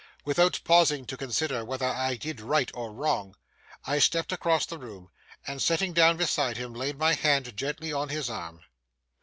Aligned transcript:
Without 0.25 0.59
pausing 0.63 1.05
to 1.05 1.15
consider 1.15 1.63
whether 1.63 1.85
I 1.85 2.15
did 2.15 2.41
right 2.41 2.71
or 2.73 2.91
wrong, 2.91 3.35
I 3.85 3.99
stepped 3.99 4.31
across 4.31 4.65
the 4.65 4.79
room, 4.79 5.11
and 5.45 5.61
sitting 5.61 5.93
down 5.93 6.17
beside 6.17 6.57
him 6.57 6.73
laid 6.73 6.97
my 6.97 7.13
hand 7.13 7.55
gently 7.55 7.93
on 7.93 8.09
his 8.09 8.27
arm. 8.27 8.61